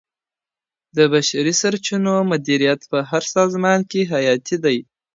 د 0.95 0.97
بشري 1.13 1.53
سرچینو 1.61 2.15
مدیریت 2.31 2.81
په 2.91 2.99
هر 3.09 3.23
سازمان 3.35 3.79
کي 3.91 4.01
حیاتي 4.13 4.57
دی. 4.65 4.77